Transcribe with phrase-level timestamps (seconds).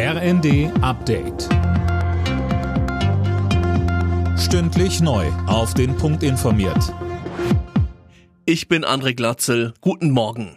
[0.00, 1.48] RND Update.
[4.38, 5.26] Stündlich neu.
[5.48, 6.94] Auf den Punkt informiert.
[8.44, 9.74] Ich bin André Glatzel.
[9.80, 10.54] Guten Morgen.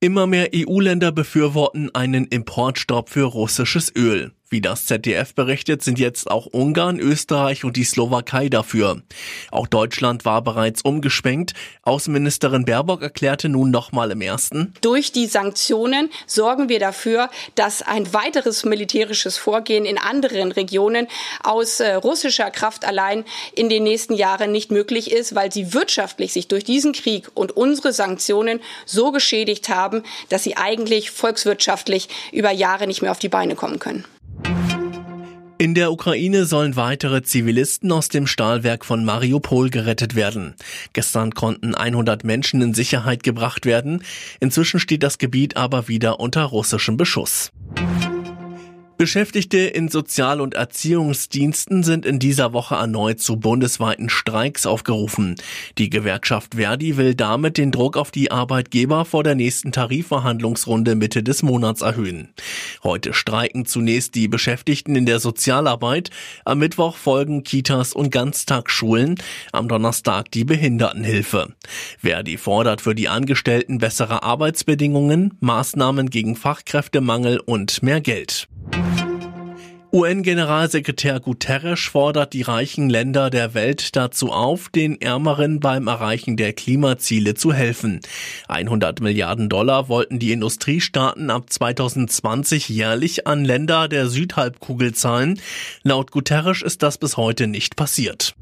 [0.00, 4.32] Immer mehr EU-Länder befürworten einen Importstopp für russisches Öl.
[4.48, 9.02] Wie das ZDF berichtet, sind jetzt auch Ungarn, Österreich und die Slowakei dafür.
[9.50, 11.54] Auch Deutschland war bereits umgeschwenkt.
[11.82, 14.72] Außenministerin Baerbock erklärte nun nochmal im ersten.
[14.82, 21.08] Durch die Sanktionen sorgen wir dafür, dass ein weiteres militärisches Vorgehen in anderen Regionen
[21.42, 26.32] aus äh, russischer Kraft allein in den nächsten Jahren nicht möglich ist, weil sie wirtschaftlich
[26.32, 32.52] sich durch diesen Krieg und unsere Sanktionen so geschädigt haben, dass sie eigentlich volkswirtschaftlich über
[32.52, 34.04] Jahre nicht mehr auf die Beine kommen können.
[35.58, 40.54] In der Ukraine sollen weitere Zivilisten aus dem Stahlwerk von Mariupol gerettet werden.
[40.92, 44.02] Gestern konnten 100 Menschen in Sicherheit gebracht werden.
[44.38, 47.52] Inzwischen steht das Gebiet aber wieder unter russischem Beschuss.
[48.98, 55.34] Beschäftigte in Sozial- und Erziehungsdiensten sind in dieser Woche erneut zu bundesweiten Streiks aufgerufen.
[55.76, 61.22] Die Gewerkschaft Verdi will damit den Druck auf die Arbeitgeber vor der nächsten Tarifverhandlungsrunde Mitte
[61.22, 62.30] des Monats erhöhen.
[62.82, 66.08] Heute streiken zunächst die Beschäftigten in der Sozialarbeit,
[66.46, 69.16] am Mittwoch folgen Kitas und Ganztagsschulen,
[69.52, 71.54] am Donnerstag die Behindertenhilfe.
[71.98, 78.48] Verdi fordert für die Angestellten bessere Arbeitsbedingungen, Maßnahmen gegen Fachkräftemangel und mehr Geld.
[79.92, 86.52] UN-Generalsekretär Guterres fordert die reichen Länder der Welt dazu auf, den Ärmeren beim Erreichen der
[86.52, 88.00] Klimaziele zu helfen.
[88.48, 95.40] 100 Milliarden Dollar wollten die Industriestaaten ab 2020 jährlich an Länder der Südhalbkugel zahlen.
[95.82, 98.34] Laut Guterres ist das bis heute nicht passiert.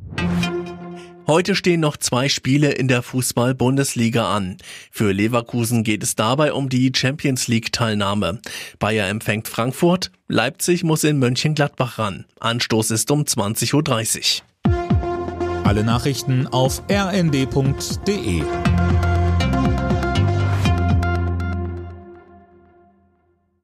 [1.26, 4.58] Heute stehen noch zwei Spiele in der Fußball-Bundesliga an.
[4.90, 8.40] Für Leverkusen geht es dabei um die Champions League-Teilnahme.
[8.78, 12.26] Bayer empfängt Frankfurt, Leipzig muss in Mönchengladbach ran.
[12.40, 15.64] Anstoß ist um 20.30 Uhr.
[15.64, 18.42] Alle Nachrichten auf rnd.de